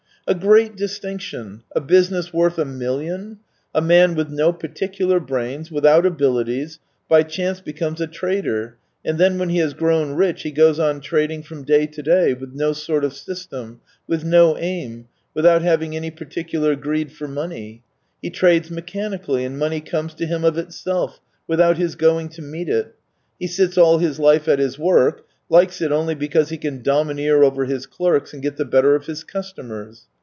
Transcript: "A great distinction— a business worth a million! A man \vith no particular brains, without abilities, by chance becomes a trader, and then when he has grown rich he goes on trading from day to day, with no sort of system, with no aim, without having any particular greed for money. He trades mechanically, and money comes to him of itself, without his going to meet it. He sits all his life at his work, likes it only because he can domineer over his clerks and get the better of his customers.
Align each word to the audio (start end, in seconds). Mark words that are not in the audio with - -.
"A 0.31 0.35
great 0.35 0.77
distinction— 0.77 1.63
a 1.75 1.81
business 1.81 2.31
worth 2.31 2.57
a 2.57 2.63
million! 2.63 3.39
A 3.73 3.81
man 3.81 4.15
\vith 4.15 4.29
no 4.29 4.53
particular 4.53 5.19
brains, 5.19 5.71
without 5.71 6.05
abilities, 6.05 6.79
by 7.09 7.23
chance 7.23 7.59
becomes 7.59 7.99
a 7.99 8.07
trader, 8.07 8.77
and 9.03 9.17
then 9.17 9.37
when 9.37 9.49
he 9.49 9.57
has 9.57 9.73
grown 9.73 10.11
rich 10.13 10.43
he 10.43 10.51
goes 10.51 10.79
on 10.79 11.01
trading 11.01 11.43
from 11.43 11.63
day 11.63 11.85
to 11.87 12.01
day, 12.01 12.33
with 12.33 12.53
no 12.53 12.71
sort 12.71 13.03
of 13.03 13.13
system, 13.13 13.81
with 14.07 14.23
no 14.23 14.57
aim, 14.57 15.07
without 15.33 15.63
having 15.63 15.97
any 15.97 16.11
particular 16.11 16.77
greed 16.77 17.11
for 17.11 17.27
money. 17.27 17.83
He 18.21 18.29
trades 18.29 18.69
mechanically, 18.71 19.43
and 19.43 19.59
money 19.59 19.81
comes 19.81 20.13
to 20.13 20.27
him 20.27 20.45
of 20.45 20.57
itself, 20.57 21.19
without 21.45 21.77
his 21.77 21.95
going 21.95 22.29
to 22.29 22.41
meet 22.43 22.69
it. 22.69 22.95
He 23.39 23.47
sits 23.47 23.77
all 23.77 23.97
his 23.97 24.17
life 24.17 24.47
at 24.47 24.59
his 24.59 24.79
work, 24.79 25.25
likes 25.49 25.81
it 25.81 25.91
only 25.91 26.15
because 26.15 26.47
he 26.47 26.57
can 26.57 26.81
domineer 26.81 27.43
over 27.43 27.65
his 27.65 27.85
clerks 27.85 28.31
and 28.33 28.41
get 28.41 28.55
the 28.55 28.63
better 28.63 28.95
of 28.95 29.07
his 29.07 29.25
customers. 29.25 30.05